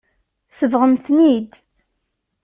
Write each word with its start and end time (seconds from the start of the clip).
Tsebɣem-ten-id. 0.49 1.51